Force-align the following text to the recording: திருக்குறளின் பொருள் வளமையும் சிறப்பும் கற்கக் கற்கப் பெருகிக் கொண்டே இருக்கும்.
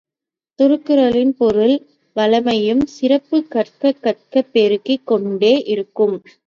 திருக்குறளின் 0.59 1.33
பொருள் 1.37 1.75
வளமையும் 2.15 2.83
சிறப்பும் 2.95 3.47
கற்கக் 3.47 4.01
கற்கப் 4.01 4.51
பெருகிக் 4.51 5.07
கொண்டே 5.07 5.63
இருக்கும். 5.67 6.17